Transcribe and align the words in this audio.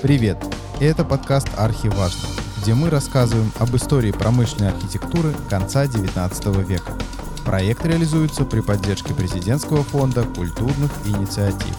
Привет! 0.00 0.38
Это 0.78 1.04
подкаст 1.04 1.48
«Архиважно», 1.56 2.28
где 2.62 2.72
мы 2.72 2.88
рассказываем 2.88 3.50
об 3.58 3.74
истории 3.74 4.12
промышленной 4.12 4.70
архитектуры 4.70 5.34
конца 5.50 5.86
XIX 5.86 6.64
века. 6.64 6.96
Проект 7.44 7.84
реализуется 7.84 8.44
при 8.44 8.60
поддержке 8.60 9.12
Президентского 9.12 9.82
фонда 9.82 10.22
культурных 10.22 10.92
инициатив. 11.04 11.76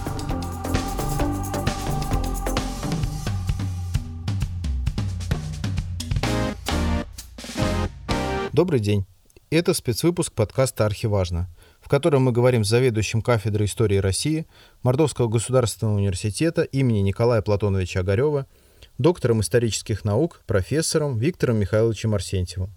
Добрый 8.52 8.82
день. 8.82 9.06
Это 9.50 9.74
спецвыпуск 9.74 10.34
подкаста 10.34 10.86
«Архиважно», 10.86 11.48
в 11.82 11.88
котором 11.88 12.24
мы 12.24 12.32
говорим 12.32 12.64
с 12.64 12.70
заведующим 12.70 13.22
кафедрой 13.22 13.68
истории 13.68 13.98
России 13.98 14.48
Мордовского 14.84 15.28
государственного 15.28 15.98
университета 15.98 16.64
имени 16.64 17.00
Николая 17.00 17.42
Платоновича 17.42 18.02
Огарева, 18.02 18.48
доктором 18.98 19.42
исторических 19.42 20.04
наук, 20.04 20.42
профессором 20.46 21.18
Виктором 21.18 21.58
Михайловичем 21.58 22.14
Арсентьевым. 22.14 22.72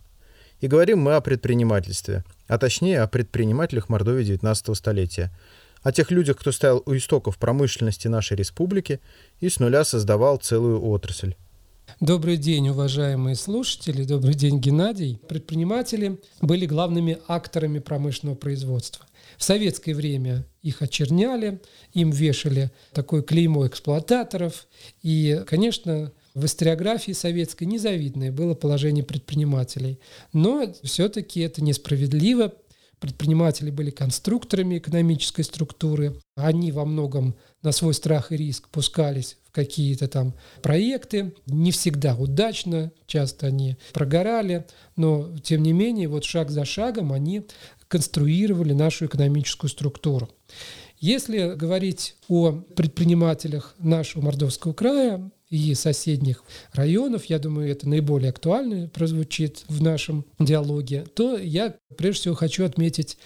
И 0.61 0.69
говорим 0.69 1.01
мы 1.01 1.15
о 1.15 1.21
предпринимательстве, 1.21 2.25
а 2.47 2.57
точнее 2.57 3.03
о 3.03 3.09
предпринимателях 3.09 3.89
Мордовии 3.89 4.25
XIX 4.25 4.75
столетия, 4.77 5.33
о 5.83 5.91
тех 5.91 6.13
людях, 6.13 6.37
кто 6.39 6.53
стоял 6.53 6.83
у 6.87 6.97
истоков 6.97 7.37
промышленности 7.37 8.07
нашей 8.07 8.37
республики 8.37 9.01
и 9.41 9.49
с 9.49 9.59
нуля 9.59 9.85
создавал 9.85 10.37
целую 10.37 10.81
отрасль. 10.87 11.35
Добрый 12.01 12.37
день, 12.37 12.69
уважаемые 12.69 13.37
слушатели. 13.37 14.05
Добрый 14.05 14.35
день, 14.35 14.59
Геннадий. 14.59 15.21
Предприниматели 15.29 16.19
были 16.41 16.67
главными 16.67 17.19
акторами 17.29 17.79
промышленного 17.79 18.37
производства. 18.37 19.07
В 19.37 19.45
советское 19.45 19.95
время 19.95 20.47
их 20.63 20.83
очерняли, 20.83 21.61
им 21.95 22.11
вешали 22.11 22.71
такое 22.93 23.23
клеймо 23.23 23.67
эксплуататоров. 23.67 24.67
И, 25.03 25.43
конечно, 25.47 26.13
в 26.35 26.47
историографии 26.47 27.13
советской 27.13 27.65
незавидное 27.65 28.33
было 28.33 28.55
положение 28.55 29.05
предпринимателей. 29.05 29.99
Но 30.33 30.73
все-таки 30.83 31.41
это 31.41 31.63
несправедливо. 31.63 32.53
Предприниматели 33.03 33.73
были 33.73 33.91
конструкторами 33.91 34.79
экономической 34.79 35.43
структуры. 35.43 36.21
Они 36.37 36.71
во 36.71 36.85
многом 36.85 37.35
на 37.61 37.73
свой 37.73 37.95
страх 37.95 38.31
и 38.31 38.37
риск 38.37 38.69
пускались 38.69 39.39
какие-то 39.51 40.07
там 40.07 40.35
проекты, 40.63 41.35
не 41.47 41.73
всегда 41.73 42.15
удачно, 42.15 42.93
часто 43.07 43.49
они 43.49 43.77
прогорали, 43.93 44.69
но 44.95 45.37
тем 45.39 45.65
не 45.65 45.73
менее 45.73 46.07
вот 46.07 46.23
шаг 46.23 46.51
за 46.51 46.65
шагом 46.65 47.13
они 47.13 47.45
конструировали 47.89 48.73
нашу 48.73 49.07
экономическую 49.07 49.69
структуру. 49.69 50.31
Если 51.01 51.57
говорить 51.57 52.15
о 52.29 52.53
предпринимателях 52.53 53.75
нашего 53.79 54.23
Мордовского 54.23 54.75
края 54.75 55.29
и 55.53 55.75
соседних 55.75 56.45
районов, 56.73 57.27
я 57.27 57.39
думаю, 57.39 57.71
это 57.71 57.87
наиболее 57.87 58.31
актуально 58.31 58.89
прозвучит 58.89 59.65
в 59.69 59.83
нашем 59.83 60.25
диалоге, 60.39 61.05
то 61.15 61.37
я 61.37 61.77
прежде 61.99 62.21
всего 62.21 62.35
хочу 62.35 62.65
отметить 62.65 63.19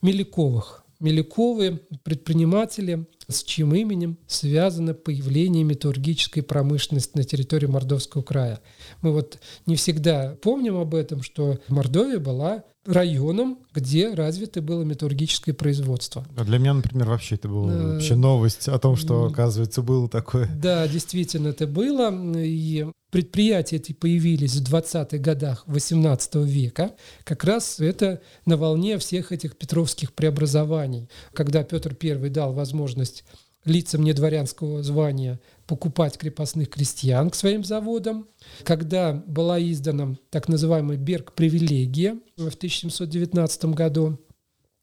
Меликовых. 0.00 0.84
Меликовы 0.98 1.80
предприниматели, 2.04 3.06
с 3.28 3.42
чьим 3.42 3.74
именем 3.74 4.16
связано 4.26 4.94
появление 4.94 5.62
металлургической 5.62 6.42
промышленности 6.42 7.16
на 7.16 7.24
территории 7.24 7.66
Мордовского 7.66 8.22
края. 8.22 8.60
Мы 9.02 9.12
вот 9.12 9.38
не 9.66 9.76
всегда 9.76 10.36
помним 10.40 10.76
об 10.76 10.94
этом, 10.94 11.22
что 11.22 11.58
Мордовия 11.68 12.18
была 12.18 12.64
районом, 12.88 13.58
где 13.74 14.14
развито 14.14 14.62
было 14.62 14.82
металлургическое 14.82 15.54
производство. 15.54 16.26
А 16.36 16.44
для 16.44 16.58
меня, 16.58 16.72
например, 16.72 17.08
вообще 17.08 17.34
это 17.34 17.48
была 17.48 17.72
э, 17.72 17.92
вообще 17.92 18.14
новость 18.14 18.66
о 18.66 18.78
том, 18.78 18.96
что, 18.96 19.26
оказывается, 19.26 19.82
было 19.82 20.08
такое. 20.08 20.48
Да, 20.56 20.88
действительно, 20.88 21.48
это 21.48 21.66
было. 21.66 22.10
И 22.36 22.86
предприятия 23.10 23.76
эти 23.76 23.92
появились 23.92 24.56
в 24.56 24.74
20-х 24.74 25.18
годах 25.18 25.64
18 25.66 26.36
века. 26.36 26.94
Как 27.24 27.44
раз 27.44 27.78
это 27.78 28.22
на 28.46 28.56
волне 28.56 28.96
всех 28.96 29.32
этих 29.32 29.56
петровских 29.58 30.14
преобразований, 30.14 31.10
когда 31.34 31.64
Петр 31.64 31.96
I 32.02 32.30
дал 32.30 32.54
возможность 32.54 33.17
лицам 33.64 34.02
недворянского 34.02 34.82
звания 34.82 35.40
покупать 35.66 36.16
крепостных 36.16 36.70
крестьян 36.70 37.30
к 37.30 37.34
своим 37.34 37.64
заводам, 37.64 38.26
когда 38.64 39.12
была 39.12 39.60
издана 39.60 40.16
так 40.30 40.48
называемая 40.48 40.96
Берг-привилегия 40.96 42.18
в 42.36 42.54
1719 42.54 43.64
году. 43.66 44.18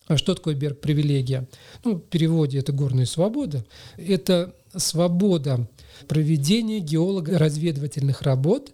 А 0.07 0.18
что 0.18 0.35
такое 0.35 0.53
Берг-привилегия? 0.53 1.47
Ну, 1.84 1.95
в 1.95 2.01
переводе 2.01 2.59
это 2.59 2.72
горная 2.72 3.06
свобода. 3.06 3.66
Это 3.97 4.53
свобода 4.75 5.68
проведения 6.07 6.79
геолого-разведывательных 6.79 8.22
работ 8.22 8.72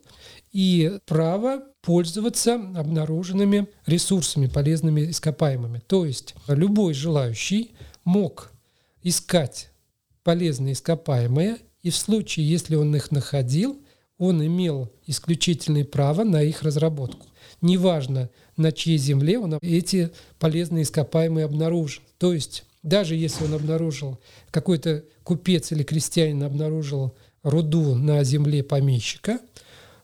и 0.51 0.99
право 1.05 1.63
пользоваться 1.81 2.55
обнаруженными 2.75 3.67
ресурсами, 3.85 4.47
полезными 4.47 5.09
ископаемыми. 5.09 5.81
То 5.87 6.05
есть 6.05 6.35
любой 6.47 6.93
желающий 6.93 7.71
мог 8.03 8.51
искать 9.03 9.69
полезные 10.23 10.73
ископаемые, 10.73 11.57
и 11.81 11.89
в 11.89 11.95
случае, 11.95 12.47
если 12.47 12.75
он 12.75 12.95
их 12.95 13.11
находил, 13.11 13.81
он 14.17 14.45
имел 14.45 14.91
исключительное 15.07 15.83
право 15.83 16.23
на 16.23 16.43
их 16.43 16.61
разработку. 16.61 17.25
Неважно, 17.61 18.29
на 18.55 18.71
чьей 18.71 18.97
земле 18.97 19.39
он 19.39 19.57
эти 19.61 20.11
полезные 20.39 20.83
ископаемые 20.83 21.45
обнаружил. 21.45 22.03
То 22.19 22.33
есть 22.33 22.65
даже 22.83 23.15
если 23.15 23.45
он 23.45 23.53
обнаружил, 23.53 24.19
какой-то 24.49 25.03
купец 25.23 25.71
или 25.71 25.83
крестьянин 25.83 26.43
обнаружил 26.43 27.15
руду 27.43 27.95
на 27.95 28.23
земле 28.23 28.63
помещика, 28.63 29.39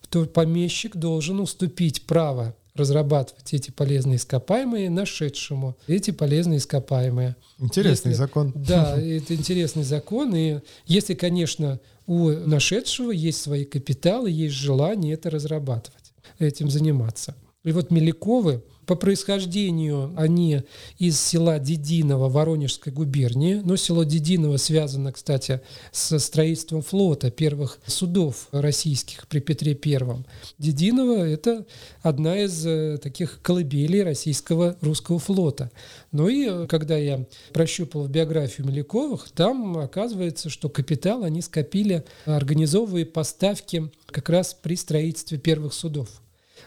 то 0.08 0.24
помещик 0.24 0.96
должен 0.96 1.40
уступить 1.40 2.06
право 2.06 2.56
разрабатывать 2.78 3.52
эти 3.52 3.70
полезные 3.70 4.16
ископаемые 4.16 4.88
нашедшему 4.88 5.76
эти 5.86 6.10
полезные 6.10 6.58
ископаемые. 6.58 7.36
Интересный 7.58 8.10
если, 8.10 8.22
закон. 8.22 8.52
Да, 8.54 8.96
это 9.00 9.34
интересный 9.34 9.84
закон. 9.84 10.34
И 10.34 10.60
если, 10.86 11.14
конечно, 11.14 11.80
у 12.06 12.30
нашедшего 12.30 13.10
есть 13.10 13.42
свои 13.42 13.64
капиталы, 13.64 14.30
есть 14.30 14.54
желание 14.54 15.14
это 15.14 15.30
разрабатывать, 15.30 16.12
этим 16.38 16.70
заниматься. 16.70 17.34
И 17.64 17.72
вот 17.72 17.90
Меликовы 17.90 18.62
по 18.88 18.94
происхождению 18.94 20.14
они 20.16 20.62
из 20.98 21.20
села 21.20 21.58
Дединово 21.58 22.30
Воронежской 22.30 22.90
губернии. 22.90 23.60
Но 23.62 23.76
село 23.76 24.02
Дединово 24.02 24.56
связано, 24.56 25.12
кстати, 25.12 25.60
со 25.92 26.18
строительством 26.18 26.80
флота 26.80 27.30
первых 27.30 27.80
судов 27.86 28.48
российских 28.50 29.28
при 29.28 29.40
Петре 29.40 29.74
Первом. 29.74 30.24
Дединово– 30.56 31.22
это 31.28 31.66
одна 32.00 32.40
из 32.40 32.66
э, 32.66 32.96
таких 32.96 33.40
колыбелей 33.42 34.02
российского 34.02 34.78
русского 34.80 35.18
флота. 35.18 35.70
Ну 36.10 36.28
и 36.28 36.48
э, 36.48 36.66
когда 36.66 36.96
я 36.96 37.26
прощупал 37.52 38.08
биографию 38.08 38.66
Меликовых, 38.66 39.28
там 39.34 39.76
оказывается, 39.76 40.48
что 40.48 40.70
капитал 40.70 41.24
они 41.24 41.42
скопили, 41.42 42.04
организовывая 42.24 43.04
поставки 43.04 43.90
как 44.06 44.30
раз 44.30 44.54
при 44.54 44.76
строительстве 44.76 45.36
первых 45.36 45.74
судов. 45.74 46.08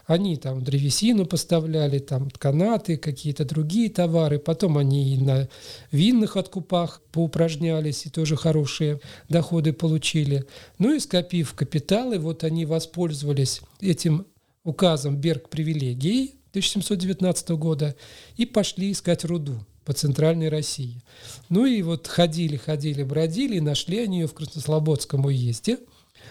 Они 0.06 0.38
там 0.38 0.64
древесину 0.64 1.26
поставляли, 1.26 2.00
там 2.00 2.30
канаты, 2.32 2.98
какие-то 2.98 3.46
другие 3.46 3.90
товары. 3.90 4.40
Потом 4.40 4.78
они 4.78 5.14
и 5.14 5.18
на 5.18 5.48
винных 5.92 6.38
откупах 6.38 7.02
поупражнялись, 7.12 8.06
и 8.06 8.10
тоже 8.10 8.36
хорошие 8.36 9.00
доходы 9.30 9.74
получили. 9.74 10.46
Ну 10.80 10.94
и 10.94 11.00
скопив 11.00 11.54
капиталы, 11.54 12.20
вот 12.20 12.44
они 12.44 12.66
воспользовались 12.66 13.62
этим 13.80 14.26
указом 14.64 15.18
Берг 15.18 15.50
привилегий 15.50 16.36
1719 16.52 17.50
года 17.52 17.96
и 18.38 18.46
пошли 18.46 18.92
искать 18.92 19.24
руду 19.24 19.66
по 19.86 19.94
центральной 19.94 20.50
России. 20.50 21.02
Ну 21.50 21.66
и 21.66 21.82
вот 21.82 22.08
ходили, 22.08 22.58
ходили, 22.58 23.04
бродили, 23.04 23.58
и 23.58 23.62
нашли 23.62 24.00
они 24.00 24.20
ее 24.20 24.28
в 24.28 24.34
Краснослободском 24.34 25.26
уезде. 25.26 25.80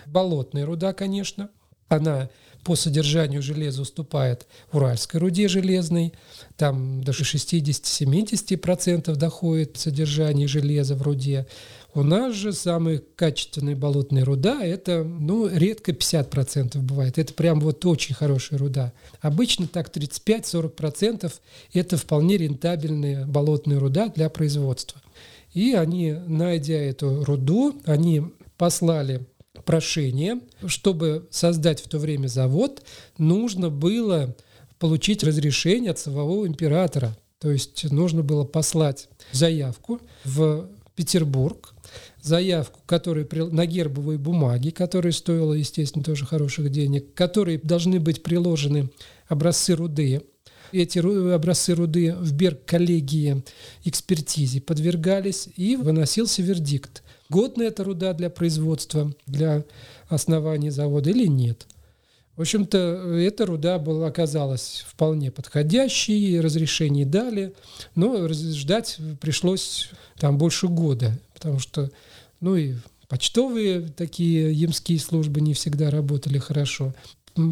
Болотная 0.06 0.66
руда, 0.66 0.92
конечно. 0.92 1.50
Она 1.90 2.30
по 2.62 2.76
содержанию 2.76 3.42
железа 3.42 3.82
уступает 3.82 4.46
уральской 4.72 5.18
руде 5.18 5.48
железной, 5.48 6.12
там 6.56 7.02
даже 7.02 7.24
60-70% 7.24 9.14
доходит 9.16 9.76
содержание 9.76 10.46
железа 10.46 10.94
в 10.94 11.02
руде. 11.02 11.46
У 11.92 12.04
нас 12.04 12.34
же 12.34 12.52
самая 12.52 13.02
качественная 13.16 13.74
болотная 13.74 14.24
руда– 14.24 14.64
это, 14.64 15.02
ну, 15.02 15.48
редко 15.48 15.90
50% 15.90 16.78
бывает. 16.78 17.18
Это 17.18 17.34
прям 17.34 17.58
вот 17.58 17.84
очень 17.84 18.14
хорошая 18.14 18.60
руда. 18.60 18.92
Обычно 19.20 19.66
так 19.66 19.90
35-40%– 19.90 21.32
это 21.72 21.96
вполне 21.96 22.36
рентабельная 22.36 23.26
болотная 23.26 23.80
руда 23.80 24.08
для 24.08 24.30
производства. 24.30 25.02
И 25.52 25.72
они, 25.72 26.12
найдя 26.12 26.76
эту 26.76 27.24
руду, 27.24 27.74
они 27.84 28.22
послали 28.56 29.26
прошение. 29.64 30.40
Чтобы 30.66 31.26
создать 31.30 31.80
в 31.80 31.88
то 31.88 31.98
время 31.98 32.28
завод, 32.28 32.82
нужно 33.18 33.70
было 33.70 34.34
получить 34.78 35.22
разрешение 35.22 35.90
от 35.90 35.98
самого 35.98 36.46
императора. 36.46 37.16
То 37.38 37.50
есть 37.50 37.90
нужно 37.90 38.22
было 38.22 38.44
послать 38.44 39.08
заявку 39.32 40.00
в 40.24 40.68
Петербург, 40.94 41.74
заявку, 42.20 42.80
которая 42.84 43.26
на 43.50 43.64
гербовой 43.64 44.18
бумаге, 44.18 44.70
которая 44.70 45.12
стоила, 45.12 45.54
естественно, 45.54 46.04
тоже 46.04 46.26
хороших 46.26 46.70
денег, 46.70 47.14
которой 47.14 47.58
должны 47.58 47.98
быть 47.98 48.22
приложены 48.22 48.90
образцы 49.28 49.74
руды. 49.74 50.22
Эти 50.72 50.98
образцы 50.98 51.74
руды 51.74 52.14
в 52.14 52.32
Берг-коллегии 52.32 53.42
экспертизе 53.84 54.60
подвергались, 54.60 55.48
и 55.56 55.76
выносился 55.76 56.42
вердикт. 56.42 57.02
Годна 57.30 57.62
эта 57.62 57.84
руда 57.84 58.12
для 58.12 58.28
производства, 58.28 59.12
для 59.26 59.64
основания 60.08 60.70
завода 60.70 61.10
или 61.10 61.26
нет. 61.26 61.66
В 62.36 62.40
общем-то, 62.40 62.78
эта 63.18 63.46
руда 63.46 63.78
была, 63.78 64.08
оказалась 64.08 64.84
вполне 64.88 65.30
подходящей, 65.30 66.40
разрешение 66.40 67.06
дали, 67.06 67.54
но 67.94 68.28
ждать 68.28 68.98
пришлось 69.20 69.90
там 70.18 70.38
больше 70.38 70.66
года, 70.68 71.18
потому 71.34 71.58
что, 71.58 71.90
ну 72.40 72.56
и 72.56 72.74
почтовые 73.08 73.82
такие 73.82 74.52
ямские 74.52 74.98
службы 74.98 75.40
не 75.40 75.54
всегда 75.54 75.90
работали 75.90 76.38
хорошо. 76.38 76.94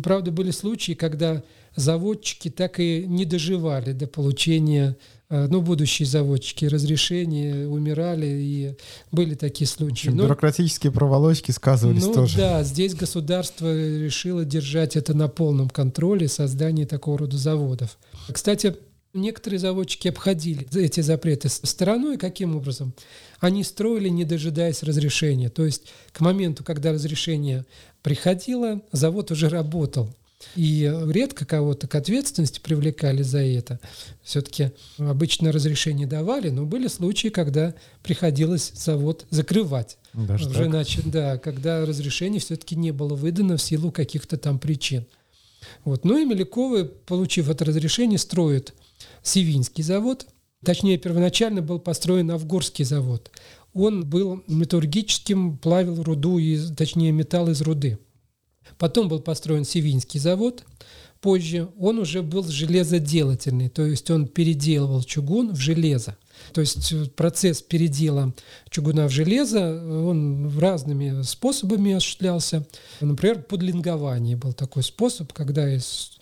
Правда, 0.02 0.32
были 0.32 0.50
случаи, 0.50 0.92
когда 0.92 1.42
заводчики 1.76 2.50
так 2.50 2.80
и 2.80 3.04
не 3.06 3.24
доживали 3.24 3.92
до 3.92 4.06
получения, 4.06 4.96
ну, 5.30 5.60
будущие 5.60 6.06
заводчики, 6.06 6.64
разрешения, 6.64 7.66
умирали, 7.66 8.26
и 8.26 8.76
были 9.12 9.34
такие 9.34 9.66
случаи. 9.66 10.08
Но, 10.08 10.22
бюрократические 10.24 10.90
проволочки 10.90 11.50
сказывались 11.50 12.06
ну, 12.06 12.14
тоже. 12.14 12.38
Да, 12.38 12.62
здесь 12.62 12.94
государство 12.94 13.66
решило 13.74 14.44
держать 14.44 14.96
это 14.96 15.14
на 15.14 15.28
полном 15.28 15.68
контроле, 15.68 16.28
создание 16.28 16.86
такого 16.86 17.18
рода 17.18 17.36
заводов. 17.36 17.98
Кстати, 18.32 18.74
Некоторые 19.14 19.58
заводчики 19.58 20.08
обходили 20.08 20.66
эти 20.78 21.00
запреты 21.00 21.48
стороной. 21.48 22.18
Каким 22.18 22.56
образом? 22.56 22.92
Они 23.40 23.64
строили, 23.64 24.08
не 24.08 24.24
дожидаясь 24.24 24.82
разрешения. 24.82 25.48
То 25.48 25.64
есть 25.64 25.84
к 26.12 26.20
моменту, 26.20 26.62
когда 26.62 26.92
разрешение 26.92 27.64
приходило, 28.02 28.82
завод 28.92 29.30
уже 29.30 29.48
работал. 29.48 30.14
И 30.54 30.92
редко 31.08 31.44
кого-то 31.44 31.88
к 31.88 31.94
ответственности 31.96 32.60
привлекали 32.60 33.22
за 33.22 33.38
это. 33.38 33.80
Все-таки 34.22 34.70
обычно 34.96 35.50
разрешение 35.50 36.06
давали, 36.06 36.48
но 36.50 36.64
были 36.64 36.86
случаи, 36.86 37.28
когда 37.28 37.74
приходилось 38.02 38.72
завод 38.74 39.26
закрывать. 39.30 39.98
Даже 40.12 40.48
Уже 40.48 40.64
так? 40.64 40.68
Начали, 40.68 41.08
да, 41.08 41.38
когда 41.38 41.84
разрешение 41.84 42.40
все-таки 42.40 42.76
не 42.76 42.92
было 42.92 43.14
выдано 43.14 43.56
в 43.56 43.62
силу 43.62 43.90
каких-то 43.90 44.36
там 44.36 44.58
причин. 44.58 45.06
Вот. 45.84 46.04
Ну 46.04 46.16
и 46.16 46.24
Меляковы, 46.24 46.84
получив 46.84 47.50
это 47.50 47.64
разрешение, 47.64 48.18
строят 48.18 48.74
Севинский 49.22 49.82
завод. 49.82 50.26
Точнее, 50.64 50.98
первоначально 50.98 51.62
был 51.62 51.78
построен 51.78 52.30
Авгорский 52.30 52.84
завод. 52.84 53.30
Он 53.74 54.04
был 54.04 54.42
металлургическим, 54.46 55.58
плавил 55.58 56.02
руду, 56.02 56.38
из, 56.38 56.74
точнее 56.74 57.12
металл 57.12 57.50
из 57.50 57.60
руды. 57.60 57.98
Потом 58.76 59.08
был 59.08 59.20
построен 59.20 59.64
Севинский 59.64 60.20
завод. 60.20 60.64
Позже 61.20 61.68
он 61.78 61.98
уже 61.98 62.22
был 62.22 62.44
железоделательный, 62.44 63.68
то 63.68 63.84
есть 63.84 64.08
он 64.10 64.28
переделывал 64.28 65.02
чугун 65.02 65.52
в 65.52 65.58
железо. 65.58 66.16
То 66.52 66.60
есть 66.60 66.92
э, 66.92 67.06
процесс 67.16 67.62
передела 67.62 68.32
чугуна 68.70 69.08
в 69.08 69.10
железо, 69.10 69.68
он 70.06 70.56
разными 70.58 71.22
способами 71.22 71.92
осуществлялся. 71.92 72.66
Например, 73.00 73.42
подлингование 73.42 74.36
был 74.36 74.52
такой 74.52 74.82
способ, 74.82 75.32
когда 75.32 75.68
из 75.74 76.12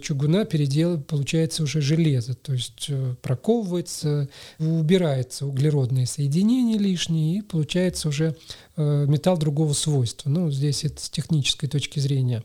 чугуна 0.00 0.44
передел 0.44 1.00
получается 1.00 1.62
уже 1.62 1.80
железо, 1.80 2.34
то 2.34 2.52
есть 2.52 2.86
э, 2.88 3.14
проковывается, 3.20 4.28
убирается 4.58 5.46
углеродные 5.46 6.06
соединения 6.06 6.78
лишние, 6.78 7.38
и 7.38 7.42
получается 7.42 8.08
уже 8.08 8.36
э, 8.76 9.06
металл 9.08 9.38
другого 9.38 9.72
свойства. 9.72 10.30
Ну, 10.30 10.50
здесь 10.50 10.84
это 10.84 11.00
с 11.00 11.10
технической 11.10 11.68
точки 11.68 11.98
зрения. 11.98 12.42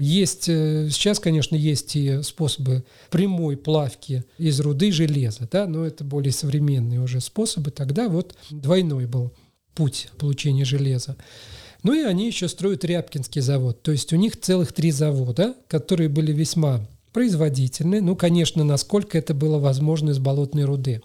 Есть, 0.00 0.48
э, 0.48 0.88
сейчас, 0.90 1.20
конечно, 1.20 1.54
есть 1.54 1.94
и 1.94 2.22
способы 2.22 2.84
прямой 3.10 3.56
плавки 3.56 4.24
из 4.38 4.58
руды 4.60 4.92
железа, 4.92 5.46
да, 5.50 5.66
но 5.66 5.84
это 5.84 6.04
более 6.04 6.32
современные 6.32 7.00
уже 7.00 7.20
способы. 7.20 7.70
Тогда 7.70 8.08
вот 8.08 8.34
двойной 8.50 9.06
был 9.06 9.32
путь 9.74 10.08
получения 10.18 10.64
железа. 10.64 11.16
Ну 11.82 11.92
и 11.92 12.00
они 12.00 12.26
еще 12.26 12.48
строят 12.48 12.84
Рябкинский 12.84 13.42
завод. 13.42 13.82
То 13.82 13.92
есть 13.92 14.12
у 14.12 14.16
них 14.16 14.40
целых 14.40 14.72
три 14.72 14.90
завода, 14.90 15.54
которые 15.68 16.08
были 16.08 16.32
весьма 16.32 16.80
производительны. 17.12 18.00
Ну, 18.00 18.16
конечно, 18.16 18.64
насколько 18.64 19.18
это 19.18 19.34
было 19.34 19.58
возможно 19.58 20.10
из 20.10 20.18
болотной 20.18 20.64
руды. 20.64 21.02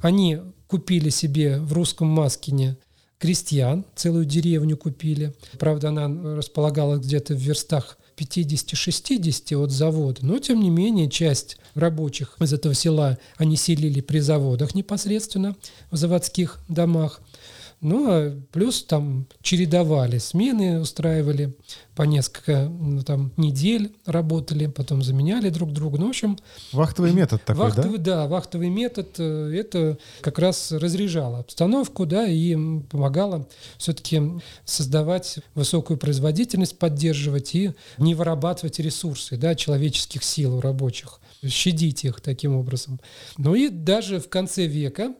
Они 0.00 0.38
купили 0.68 1.10
себе 1.10 1.58
в 1.58 1.72
русском 1.72 2.08
Маскине 2.08 2.76
крестьян, 3.18 3.84
целую 3.94 4.24
деревню 4.24 4.76
купили. 4.76 5.34
Правда, 5.58 5.88
она 5.88 6.36
располагалась 6.36 7.00
где-то 7.00 7.34
в 7.34 7.38
верстах 7.38 7.98
50-60 8.16 9.56
от 9.56 9.70
завода, 9.70 10.24
но 10.24 10.38
тем 10.38 10.60
не 10.60 10.70
менее 10.70 11.10
часть 11.10 11.58
рабочих 11.74 12.36
из 12.40 12.52
этого 12.52 12.74
села 12.74 13.18
они 13.36 13.56
селили 13.56 14.00
при 14.00 14.20
заводах 14.20 14.74
непосредственно 14.74 15.56
в 15.90 15.96
заводских 15.96 16.58
домах. 16.68 17.20
Ну, 17.80 18.06
а 18.08 18.40
плюс 18.52 18.82
там 18.82 19.26
чередовали 19.42 20.18
смены, 20.18 20.80
устраивали 20.80 21.54
по 21.94 22.02
несколько 22.02 22.68
ну, 22.68 23.02
там, 23.02 23.32
недель 23.36 23.94
работали, 24.06 24.66
потом 24.66 25.02
заменяли 25.02 25.50
друг 25.50 25.72
друга. 25.72 25.98
Ну, 25.98 26.06
в 26.06 26.10
общем... 26.10 26.38
Вахтовый 26.72 27.12
метод 27.12 27.44
такой, 27.44 27.64
вахтовый, 27.64 27.98
да? 27.98 28.22
Да, 28.22 28.28
вахтовый 28.28 28.70
метод. 28.70 29.14
Э, 29.18 29.52
это 29.54 29.98
как 30.22 30.38
раз 30.38 30.72
разряжало 30.72 31.40
обстановку, 31.40 32.06
да, 32.06 32.26
и 32.26 32.56
помогало 32.90 33.46
все-таки 33.76 34.22
создавать 34.64 35.38
высокую 35.54 35.98
производительность, 35.98 36.78
поддерживать 36.78 37.54
и 37.54 37.72
не 37.98 38.14
вырабатывать 38.14 38.78
ресурсы, 38.78 39.36
да, 39.36 39.54
человеческих 39.54 40.24
сил 40.24 40.56
у 40.56 40.60
рабочих, 40.60 41.20
щадить 41.46 42.04
их 42.04 42.20
таким 42.20 42.56
образом. 42.56 43.00
Ну 43.36 43.54
и 43.54 43.68
даже 43.68 44.18
в 44.18 44.28
конце 44.28 44.66
века 44.66 45.14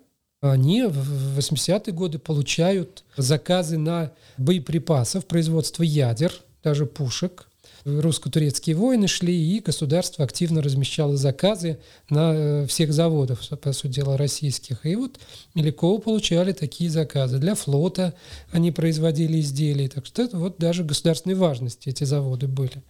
они 0.52 0.82
в 0.82 1.38
80-е 1.38 1.92
годы 1.92 2.18
получают 2.18 3.04
заказы 3.16 3.78
на 3.78 4.12
боеприпасов, 4.36 5.26
производство 5.26 5.82
ядер, 5.82 6.32
даже 6.62 6.86
пушек. 6.86 7.48
Русско-турецкие 7.84 8.74
войны 8.74 9.06
шли, 9.06 9.56
и 9.56 9.60
государство 9.60 10.24
активно 10.24 10.60
размещало 10.60 11.16
заказы 11.16 11.78
на 12.10 12.34
э, 12.34 12.66
всех 12.66 12.92
заводах, 12.92 13.48
по 13.60 13.72
сути 13.72 13.92
дела, 13.92 14.16
российских. 14.16 14.84
И 14.84 14.96
вот 14.96 15.20
Мелякова 15.54 16.00
получали 16.00 16.50
такие 16.50 16.90
заказы. 16.90 17.38
Для 17.38 17.54
флота 17.54 18.14
они 18.50 18.72
производили 18.72 19.38
изделия. 19.38 19.88
Так 19.88 20.04
что 20.04 20.22
это 20.22 20.36
вот 20.36 20.56
даже 20.58 20.82
государственной 20.82 21.36
важности 21.36 21.88
эти 21.90 22.02
заводы 22.02 22.48
были. 22.48 22.82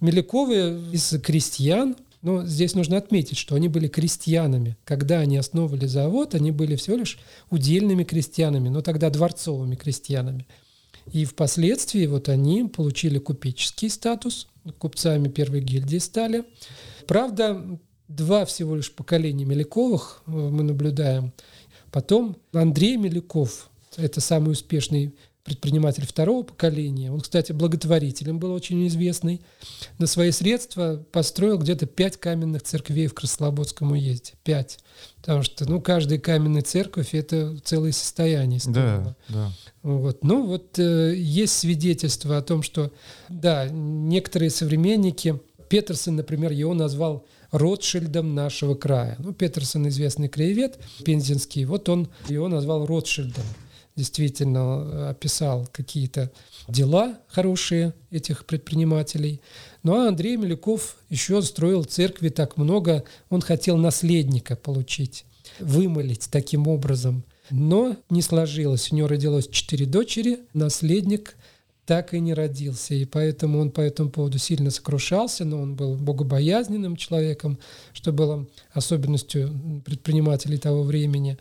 Меляковы 0.00 0.84
из 0.92 1.20
крестьян 1.20 1.96
но 2.22 2.44
здесь 2.44 2.74
нужно 2.74 2.96
отметить, 2.96 3.38
что 3.38 3.54
они 3.54 3.68
были 3.68 3.86
крестьянами. 3.88 4.76
Когда 4.84 5.20
они 5.20 5.36
основывали 5.36 5.86
завод, 5.86 6.34
они 6.34 6.50
были 6.50 6.76
всего 6.76 6.96
лишь 6.96 7.18
удельными 7.50 8.04
крестьянами, 8.04 8.68
но 8.68 8.82
тогда 8.82 9.10
дворцовыми 9.10 9.76
крестьянами. 9.76 10.46
И 11.12 11.24
впоследствии 11.24 12.06
вот 12.06 12.28
они 12.28 12.64
получили 12.64 13.18
купеческий 13.18 13.88
статус, 13.88 14.48
купцами 14.78 15.28
первой 15.28 15.60
гильдии 15.60 15.98
стали. 15.98 16.44
Правда, 17.06 17.78
два 18.08 18.44
всего 18.44 18.76
лишь 18.76 18.92
поколения 18.92 19.44
Меляковых 19.44 20.22
э, 20.26 20.30
мы 20.30 20.62
наблюдаем. 20.62 21.32
Потом 21.90 22.36
Андрей 22.52 22.96
Меляков, 22.96 23.70
это 23.96 24.20
самый 24.20 24.52
успешный 24.52 25.14
предприниматель 25.48 26.06
второго 26.06 26.42
поколения. 26.42 27.10
Он, 27.10 27.20
кстати, 27.20 27.52
благотворителем 27.52 28.38
был 28.38 28.52
очень 28.52 28.86
известный. 28.86 29.40
На 29.98 30.06
свои 30.06 30.30
средства 30.30 31.02
построил 31.10 31.58
где-то 31.58 31.86
пять 31.86 32.18
каменных 32.18 32.62
церквей 32.62 33.06
в 33.06 33.14
Краснослободском 33.14 33.92
уезде. 33.92 34.34
Пять. 34.44 34.78
Потому 35.20 35.42
что 35.42 35.68
ну, 35.68 35.80
каждая 35.80 36.18
каменная 36.18 36.62
церковь— 36.62 37.08
это 37.14 37.56
целое 37.64 37.92
состояние. 37.92 38.60
Да, 38.66 39.16
да. 39.28 39.50
Вот. 39.82 40.22
Ну 40.22 40.46
вот 40.46 40.78
э, 40.78 41.14
есть 41.16 41.58
свидетельство 41.58 42.36
о 42.36 42.42
том, 42.42 42.62
что, 42.62 42.92
да, 43.30 43.68
некоторые 43.70 44.50
современники, 44.50 45.40
Петерсон, 45.70 46.16
например, 46.16 46.52
его 46.52 46.74
назвал 46.74 47.24
Ротшильдом 47.52 48.34
нашего 48.34 48.74
края. 48.74 49.16
Ну, 49.18 49.32
Петерсон 49.32 49.88
известный 49.88 50.28
краевед 50.28 50.78
пензенский, 51.04 51.64
вот 51.64 51.88
он 51.88 52.08
его 52.28 52.48
назвал 52.48 52.84
Ротшильдом 52.84 53.44
действительно 53.98 54.58
э, 54.58 55.10
описал 55.10 55.68
какие-то 55.72 56.30
дела 56.68 57.18
хорошие 57.26 57.94
этих 58.12 58.46
предпринимателей. 58.46 59.40
Ну 59.82 59.94
а 59.94 60.08
Андрей 60.08 60.36
Милюков 60.36 60.96
еще 61.10 61.42
строил 61.42 61.82
церкви 61.82 62.28
так 62.28 62.56
много, 62.56 63.02
он 63.28 63.40
хотел 63.40 63.76
наследника 63.76 64.54
получить, 64.54 65.24
вымолить 65.58 66.28
таким 66.30 66.68
образом. 66.68 67.24
Но 67.50 67.96
не 68.08 68.22
сложилось. 68.22 68.92
У 68.92 68.96
него 68.96 69.08
родилось 69.08 69.48
четыре 69.48 69.84
дочери, 69.86 70.38
наследник 70.54 71.34
так 71.84 72.12
и 72.12 72.20
не 72.20 72.34
родился. 72.34 72.94
И 72.94 73.04
поэтому 73.06 73.58
он 73.58 73.70
по 73.70 73.80
этому 73.80 74.10
поводу 74.10 74.38
сильно 74.38 74.70
сокрушался, 74.70 75.44
но 75.46 75.60
он 75.60 75.74
был 75.74 75.96
богобоязненным 75.96 76.96
человеком, 76.96 77.58
что 77.94 78.12
было 78.12 78.46
особенностью 78.72 79.82
предпринимателей 79.84 80.58
того 80.58 80.82
времени. 80.82 81.38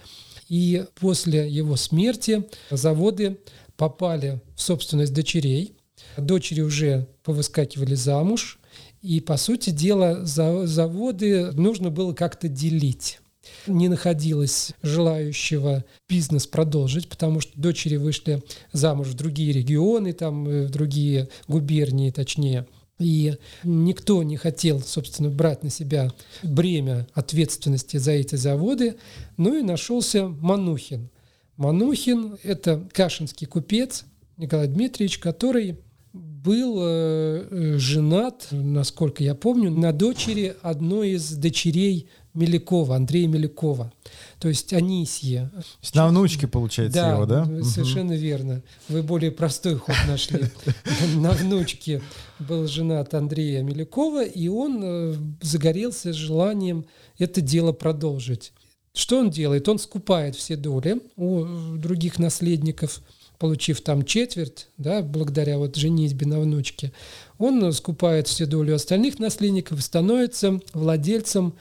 И 0.50 0.86
после 1.00 1.50
его 1.50 1.76
смерти 1.76 2.46
заводы 2.72 3.38
попали 3.76 4.42
в 4.56 4.62
собственность 4.62 5.14
дочерей. 5.14 5.74
Дочери 6.18 6.62
уже 6.62 7.08
повыскакивали 7.24 7.96
замуж, 7.96 8.60
и, 9.02 9.20
по 9.20 9.38
сути 9.38 9.70
дела, 9.70 10.26
заводы 10.26 11.52
нужно 11.52 11.92
было 11.92 12.14
как-то 12.14 12.48
делить 12.48 13.20
не 13.66 13.88
находилось 13.88 14.74
желающего 14.82 15.84
бизнес 16.08 16.48
продолжить, 16.48 17.10
потому 17.10 17.40
что 17.40 17.60
дочери 17.60 17.98
вышли 17.98 18.44
замуж 18.72 19.08
в 19.08 19.14
другие 19.14 19.52
регионы, 19.54 20.14
там, 20.14 20.48
э, 20.48 20.66
в 20.66 20.70
другие 20.70 21.30
губернии, 21.48 22.12
точнее. 22.12 22.68
И 23.00 23.36
никто 23.64 24.24
не 24.24 24.38
хотел, 24.38 24.82
собственно, 24.82 25.30
брать 25.30 25.64
на 25.64 25.70
себя 25.70 26.12
бремя 26.44 27.08
ответственности 27.14 27.98
за 27.98 28.12
эти 28.12 28.36
заводы. 28.36 28.98
Ну 29.38 29.58
и 29.58 29.62
нашелся 29.62 30.28
Манухин. 30.28 31.10
Манухин– 31.58 32.38
это 32.44 32.88
кашинский 32.92 33.48
купец 33.48 34.06
Николай 34.38 34.68
Дмитриевич, 34.68 35.20
который 35.20 35.78
был 36.14 36.78
э, 36.80 37.78
женат, 37.78 38.48
насколько 38.52 39.24
я 39.24 39.36
помню, 39.36 39.72
на 39.72 39.92
дочери 39.92 40.56
одной 40.62 41.12
из 41.12 41.32
дочерей 41.34 42.10
Мелякова, 42.38 42.96
Андрея 42.96 43.28
Мелякова. 43.28 43.92
То 44.40 44.48
есть 44.48 44.72
Анисье. 44.74 45.50
На 45.94 46.08
внучке, 46.08 46.48
получается, 46.48 47.02
да, 47.02 47.12
его, 47.14 47.26
да? 47.26 47.46
совершенно 47.64 48.14
угу. 48.14 48.22
верно. 48.22 48.62
Вы 48.88 49.02
более 49.02 49.32
простой 49.32 49.76
ход 49.76 49.96
нашли. 50.08 50.46
На 51.16 51.32
внучке 51.32 52.02
был 52.40 52.68
женат 52.68 53.14
Андрея 53.14 53.64
Мелякова, 53.64 54.24
и 54.24 54.48
он 54.48 54.80
э, 54.84 55.16
загорелся 55.42 56.14
желанием 56.14 56.86
это 57.18 57.42
дело 57.42 57.72
продолжить. 57.72 58.54
Что 58.94 59.20
он 59.20 59.30
делает? 59.30 59.68
Он 59.68 59.80
скупает 59.80 60.36
все 60.36 60.56
доли 60.56 61.02
у 61.16 61.46
других 61.78 62.20
наследников, 62.20 63.02
получив 63.38 63.82
там 63.82 64.04
четверть, 64.04 64.68
да, 64.78 65.02
благодаря 65.02 65.58
вот 65.58 65.76
женитьбе 65.76 66.26
на 66.26 66.40
внучке, 66.40 66.92
он 67.38 67.72
скупает 67.74 68.28
все 68.28 68.46
доли 68.46 68.72
остальных 68.72 69.20
наследников 69.20 69.80
и 69.80 69.84
становится 69.84 70.60
владельцем 70.74 71.54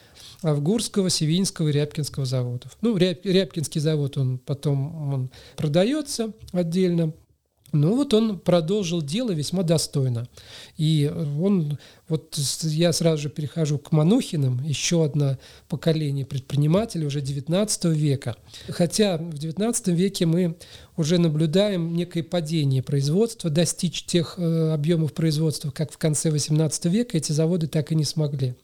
Авгурского, 0.43 1.11
Севинского 1.11 1.69
и 1.69 1.73
Рябкинского 1.73 2.26
заводов. 2.26 2.76
Ну, 2.81 2.97
Рябкинский 2.97 3.81
завод, 3.81 4.16
он 4.16 4.38
потом 4.38 5.12
он 5.12 5.31
продается 5.57 6.33
отдельно, 6.52 7.12
ну 7.73 7.97
вот 7.97 8.15
он 8.15 8.39
продолжил 8.39 9.03
дело 9.03 9.33
весьма 9.33 9.63
достойно. 9.63 10.29
И 10.77 11.11
он, 11.13 11.79
вот 12.09 12.39
я 12.63 12.93
сразу 12.93 13.23
же 13.23 13.29
перехожу 13.29 13.79
к 13.79 13.91
Манухиным, 13.91 14.63
еще 14.63 15.05
одно 15.05 15.37
поколение 15.69 16.25
предпринимателей 16.25 17.07
уже 17.07 17.21
19 17.21 17.87
века. 17.87 18.37
Хотя 18.69 19.19
в 19.19 19.37
19 19.37 19.89
веке 19.89 20.27
мы 20.27 20.57
уже 20.97 21.19
наблюдаем 21.19 21.95
некое 21.95 22.23
падение 22.23 22.83
производства, 22.83 23.51
достичь 23.51 24.05
тех 24.05 24.37
э, 24.39 24.73
объемов 24.73 25.13
производства, 25.13 25.71
как 25.71 25.93
в 25.93 25.99
конце 25.99 26.31
18 26.31 26.87
века 26.87 27.19
эти 27.19 27.33
заводы 27.33 27.67
так 27.67 27.93
и 27.93 27.95
не 27.95 28.05
смогли. 28.05 28.55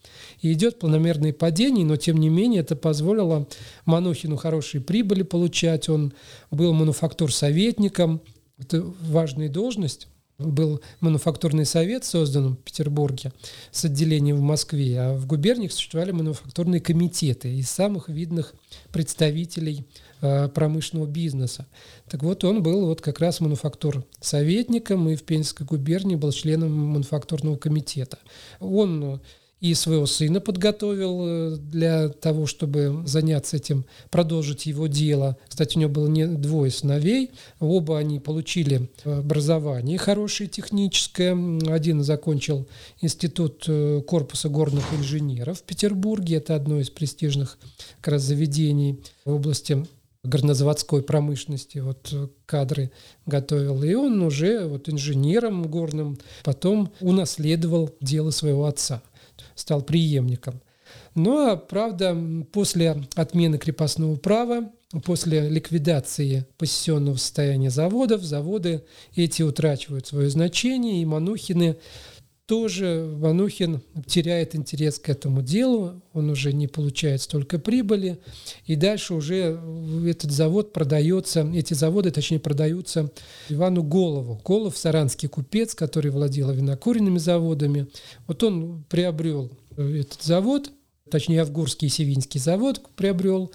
И 0.41 0.51
идет 0.53 0.79
планомерное 0.79 1.33
падение, 1.33 1.85
но 1.85 1.97
тем 1.97 2.17
не 2.17 2.29
менее 2.29 2.61
это 2.61 2.75
позволило 2.75 3.47
Манухину 3.85 4.37
хорошие 4.37 4.81
прибыли 4.81 5.23
получать. 5.23 5.89
Он 5.89 6.13
был 6.49 6.73
мануфактур-советником, 6.73 8.21
это 8.57 8.81
важная 8.81 9.49
должность. 9.49 10.07
Был 10.39 10.81
мануфактурный 10.99 11.65
совет 11.65 12.05
создан 12.05 12.55
в 12.55 12.57
Петербурге 12.57 13.31
с 13.71 13.85
отделением 13.85 14.37
в 14.37 14.41
Москве, 14.41 14.99
а 14.99 15.13
в 15.13 15.27
губерниях 15.27 15.71
существовали 15.71 16.11
мануфактурные 16.11 16.81
комитеты 16.81 17.55
из 17.55 17.69
самых 17.69 18.09
видных 18.09 18.55
представителей 18.91 19.85
э, 20.21 20.49
промышленного 20.49 21.05
бизнеса. 21.05 21.67
Так 22.09 22.23
вот, 22.23 22.43
он 22.43 22.63
был 22.63 22.87
вот 22.87 22.99
как 22.99 23.19
раз 23.19 23.41
мануфактур 23.41 24.03
советником 24.21 25.07
и 25.07 25.15
в 25.15 25.23
Пензенской 25.23 25.67
губернии 25.67 26.15
был 26.15 26.31
членом 26.31 26.71
мануфактурного 26.71 27.55
комитета. 27.55 28.17
Он 28.59 29.21
и 29.63 29.73
своего 29.75 30.05
сына 30.05 30.41
подготовил 30.41 31.21
э, 31.23 31.55
для 31.55 32.09
того, 32.09 32.47
чтобы 32.47 33.01
заняться 33.05 33.55
этим, 33.55 33.85
продолжить 34.11 34.65
его 34.65 34.87
дело. 34.87 35.37
Кстати, 35.47 35.77
у 35.77 35.79
него 35.79 35.89
было 35.89 36.07
не 36.07 36.27
двое 36.27 36.69
сыновей, 36.69 37.31
оба 37.61 37.97
они 37.97 38.19
получили 38.19 38.89
образование 39.05 39.97
хорошее 39.97 40.49
техническое. 40.49 41.31
Один 41.71 42.03
закончил 42.03 42.67
институт 42.99 43.63
э, 43.69 44.01
корпуса 44.05 44.49
горных 44.49 44.83
инженеров 44.93 45.59
в 45.59 45.63
Петербурге, 45.63 46.35
это 46.35 46.57
одно 46.57 46.81
из 46.81 46.89
престижных 46.89 47.57
как 48.01 48.15
раз 48.15 48.23
заведений 48.23 48.99
в 49.23 49.35
области 49.35 49.87
горнозаводской 50.25 51.03
промышленности, 51.03 51.77
вот 51.77 52.09
э, 52.11 52.27
кадры 52.45 52.91
готовил. 53.25 53.81
И 53.83 53.93
он 53.93 54.21
уже 54.23 54.65
вот 54.65 54.89
инженером 54.89 55.63
горным 55.63 56.17
потом 56.43 56.91
унаследовал 56.99 57.91
дело 58.01 58.31
своего 58.31 58.65
отца 58.65 59.01
стал 59.55 59.81
преемником. 59.81 60.61
Но, 61.15 61.57
правда, 61.57 62.17
после 62.51 63.03
отмены 63.15 63.57
крепостного 63.57 64.15
права, 64.15 64.71
после 65.05 65.47
ликвидации 65.49 66.45
посесенного 66.57 67.17
состояния 67.17 67.69
заводов, 67.69 68.23
заводы 68.23 68.83
эти 69.15 69.41
утрачивают 69.41 70.07
свое 70.07 70.29
значение, 70.29 71.01
и 71.01 71.05
Манухины 71.05 71.77
тоже 72.45 73.09
Манухин 73.19 73.81
теряет 74.05 74.53
интерес 74.55 74.99
к 74.99 75.09
этому 75.09 75.41
делу, 75.41 76.01
он 76.13 76.29
уже 76.29 76.51
не 76.51 76.67
получает 76.67 77.21
столько 77.21 77.57
прибыли, 77.57 78.19
и 78.65 78.75
дальше 78.75 79.13
уже 79.13 79.59
этот 80.05 80.31
завод 80.31 80.73
продается, 80.73 81.49
эти 81.53 81.73
заводы, 81.73 82.11
точнее, 82.11 82.39
продаются 82.39 83.11
Ивану 83.47 83.83
Голову. 83.83 84.41
Голов– 84.43 84.77
саранский 84.77 85.29
купец, 85.29 85.73
который 85.73 86.11
владел 86.11 86.51
винокуренными 86.51 87.17
заводами. 87.17 87.87
Вот 88.27 88.43
он 88.43 88.83
приобрел 88.89 89.49
этот 89.77 90.21
завод, 90.21 90.69
точнее, 91.09 91.41
Авгурский 91.41 91.87
и 91.87 91.91
Севинский 91.91 92.39
завод 92.41 92.81
приобрел, 92.95 93.51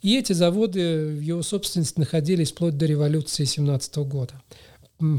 и 0.00 0.18
эти 0.18 0.32
заводы 0.32 1.06
в 1.06 1.20
его 1.20 1.42
собственности 1.42 2.00
находились 2.00 2.50
вплоть 2.50 2.76
до 2.76 2.86
революции 2.86 3.44
17 3.44 3.96
года. 3.98 4.34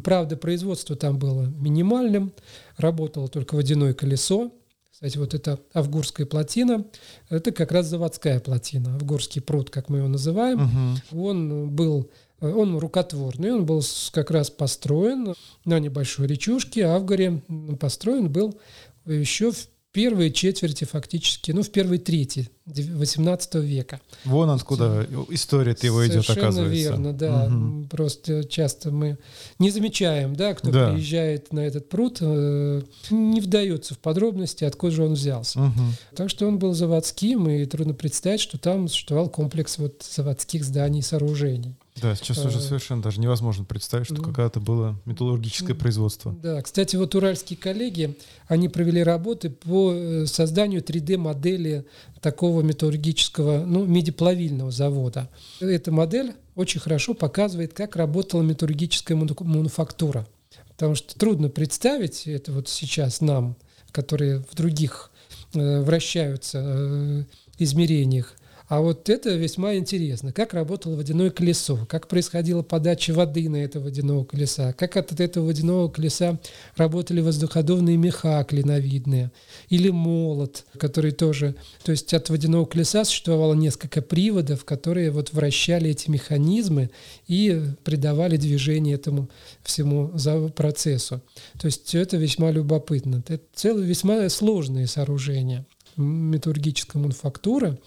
Правда, 0.04 0.38
производство 0.38 0.96
там 0.96 1.18
было 1.20 1.44
минимальным, 1.44 2.34
работало 2.78 3.28
только 3.28 3.56
водяное 3.56 3.94
колесо. 3.94 4.52
Кстати, 4.92 5.18
вот 5.18 5.34
эта 5.34 5.60
Авгурская 5.74 6.26
плотина, 6.26 6.86
это 7.30 7.52
как 7.52 7.72
раз 7.72 7.88
заводская 7.88 8.40
плотина, 8.40 8.96
Авгурский 8.96 9.42
пруд, 9.42 9.70
как 9.70 9.90
мы 9.90 9.98
его 10.00 10.08
называем. 10.08 10.98
Угу. 11.12 11.26
Он 11.26 11.70
был 11.72 12.10
он 12.40 12.78
рукотворный, 12.78 13.54
он 13.54 13.66
был 13.66 13.82
как 14.12 14.30
раз 14.30 14.50
построен 14.50 15.34
на 15.66 15.80
небольшой 15.80 16.28
речушке, 16.28 16.84
Авгоре 16.86 17.42
построен 17.80 18.30
был 18.30 18.60
еще 19.06 19.52
в 19.52 19.68
первой 19.94 20.32
четверти 20.32 20.86
фактически, 20.86 21.52
ну, 21.52 21.62
в 21.62 21.70
первой 21.70 22.00
трети 22.00 22.50
XVIII 22.66 23.62
века. 23.62 24.02
Вон 24.26 24.50
откуда 24.50 25.08
история 25.30 25.78
его 25.82 26.06
идет, 26.06 26.28
оказывается. 26.28 26.76
верно, 26.76 27.14
да. 27.14 27.46
Угу. 27.46 27.88
Просто 27.90 28.44
часто 28.44 28.92
мы 28.92 29.20
не 29.60 29.70
замечаем, 29.70 30.36
да, 30.36 30.56
кто 30.56 30.72
да. 30.72 30.92
приезжает 30.92 31.54
на 31.54 31.60
этот 31.60 31.90
пруд, 31.90 32.18
э, 32.22 32.82
не 33.12 33.40
вдается 33.40 33.94
в 33.94 34.00
подробности, 34.00 34.64
откуда 34.64 34.96
же 34.96 35.04
он 35.04 35.14
взялся. 35.14 35.62
Угу. 35.62 35.82
Так 36.16 36.30
что 36.30 36.48
он 36.48 36.58
был 36.58 36.74
заводским, 36.74 37.48
и 37.48 37.64
трудно 37.66 37.94
представить, 37.94 38.42
что 38.42 38.58
там 38.58 38.88
существовал 38.88 39.30
комплекс 39.30 39.78
вот 39.78 40.04
заводских 40.10 40.66
зданий 40.66 41.00
и 41.00 41.04
сооружений. 41.04 41.76
Да, 42.02 42.16
сейчас 42.16 42.44
уже 42.44 42.58
э, 42.58 42.62
совершенно 42.62 43.02
даже 43.02 43.20
невозможно 43.20 43.66
представить, 43.66 44.08
что 44.08 44.16
ну, 44.16 44.24
когда-то 44.24 44.60
было 44.60 45.00
металлургическое 45.06 45.76
производство. 45.76 46.34
Да, 46.42 46.62
кстати, 46.62 46.96
вот 46.96 47.14
уральские 47.16 47.58
коллеги, 47.58 48.18
они 48.48 48.68
провели 48.68 49.04
работы 49.04 49.50
по 49.50 49.94
э, 49.94 50.26
созданию 50.26 50.82
3D-модели 50.82 51.86
такого 52.20 52.62
металлургического, 52.62 53.64
ну, 53.66 53.86
медиплавильного 53.86 54.72
завода. 54.72 55.30
Эта 55.60 55.92
модель 55.92 56.34
очень 56.56 56.80
хорошо 56.80 57.14
показывает, 57.14 57.74
как 57.74 57.96
работала 57.96 58.42
металлургическая 58.42 59.16
мануфактура. 59.18 60.28
Потому 60.70 60.96
что 60.96 61.18
трудно 61.18 61.50
представить 61.50 62.28
это 62.28 62.52
вот 62.52 62.68
сейчас 62.68 63.22
нам, 63.22 63.56
которые 63.92 64.44
в 64.50 64.56
других 64.56 65.12
э, 65.54 65.82
вращаются 65.82 66.60
э, 66.64 67.24
измерениях, 67.60 68.36
А 68.74 68.82
вот 68.82 69.08
это 69.08 69.36
весьма 69.36 69.76
интересно. 69.76 70.34
Как 70.34 70.56
работало 70.56 70.96
водяное 70.96 71.30
колесо, 71.30 71.86
как 71.88 72.08
происходила 72.08 72.64
подача 72.64 73.14
воды 73.14 73.48
на 73.48 73.58
это 73.58 73.80
водяного 73.80 74.24
колеса, 74.24 74.74
как 74.74 74.98
от 74.98 75.12
этого 75.22 75.46
водяного 75.46 75.90
колеса 75.90 76.40
работали 76.76 77.22
воздуходувные 77.22 77.98
меха 77.98 78.44
клиновидные, 78.44 79.32
или 79.70 79.92
молот, 79.92 80.66
который 80.80 81.12
тоже... 81.12 81.54
То 81.84 81.92
есть 81.92 82.16
от 82.16 82.32
водяного 82.32 82.66
колеса 82.66 83.06
существовало 83.06 83.54
несколько 83.54 84.02
приводов, 84.02 84.66
которые 84.66 85.12
вот 85.12 85.34
вращали 85.34 85.92
эти 85.92 86.10
механизмы 86.10 86.90
и 87.28 87.62
придавали 87.84 88.38
движение 88.38 88.96
этому 88.96 89.30
всему 89.62 90.12
процессу. 90.50 91.22
То 91.60 91.68
есть 91.68 91.94
это 91.94 92.18
весьма 92.18 92.50
любопытно. 92.50 93.24
Это 93.28 93.40
целое 93.54 93.86
весьма 93.86 94.28
сложные 94.30 94.88
сооружения 94.88 95.64
металлургическая 95.96 97.00
мануфактура, 97.00 97.78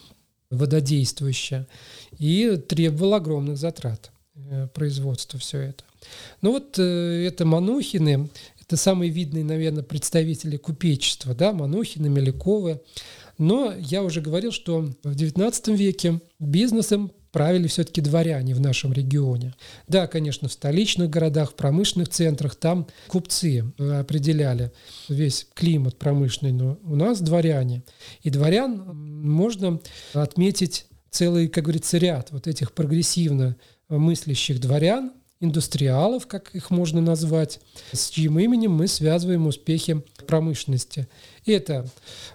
вододействующая, 0.50 1.66
и 2.18 2.56
требовал 2.56 3.14
огромных 3.14 3.56
затрат 3.58 4.10
э, 4.34 4.68
производства 4.74 5.38
все 5.38 5.58
это. 5.58 5.84
Ну 6.42 6.52
вот 6.52 6.78
э, 6.78 7.26
это 7.26 7.44
Манухины, 7.44 8.28
это 8.60 8.76
самые 8.76 9.10
видные, 9.10 9.44
наверное, 9.44 9.82
представители 9.82 10.56
купечества, 10.56 11.34
да, 11.34 11.52
Манухины, 11.52 12.08
Меляковы. 12.08 12.80
Но 13.38 13.74
я 13.78 14.02
уже 14.02 14.20
говорил, 14.20 14.50
что 14.50 14.88
в 15.02 15.14
XIX 15.14 15.76
веке 15.76 16.20
бизнесом 16.38 17.12
правили 17.36 17.66
все-таки 17.66 18.00
дворяне 18.00 18.54
в 18.54 18.60
нашем 18.62 18.94
регионе. 18.94 19.54
Да, 19.88 20.06
конечно, 20.06 20.48
в 20.48 20.52
столичных 20.54 21.10
городах, 21.10 21.50
в 21.50 21.54
промышленных 21.54 22.08
центрах 22.08 22.54
там 22.54 22.86
купцы 23.08 23.62
э, 23.76 24.00
определяли 24.00 24.72
весь 25.10 25.46
климат 25.52 25.98
промышленный, 25.98 26.52
но 26.52 26.78
у 26.82 26.96
нас 26.96 27.20
дворяне. 27.20 27.82
И 28.22 28.30
дворян 28.30 28.78
можно 28.96 29.80
отметить 30.14 30.86
целый, 31.10 31.48
как 31.48 31.64
говорится, 31.64 31.98
ряд 31.98 32.30
вот 32.30 32.46
этих 32.46 32.72
прогрессивно 32.72 33.56
мыслящих 33.90 34.58
дворян, 34.58 35.12
индустриалов, 35.38 36.26
как 36.26 36.54
их 36.54 36.70
можно 36.70 37.02
назвать, 37.02 37.60
с 37.92 38.08
чьим 38.08 38.38
именем 38.38 38.72
мы 38.72 38.88
связываем 38.88 39.46
успехи 39.46 40.02
промышленности. 40.26 41.06
Это, 41.44 41.86